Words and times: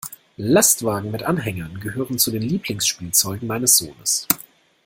Lastwagen 0.37 1.11
mit 1.11 1.21
Anhängern 1.21 1.79
gehören 1.79 2.17
zu 2.17 2.31
den 2.31 2.41
Lieblingsspielzeugen 2.41 3.45
meines 3.47 3.77
Sohnes. 3.77 4.27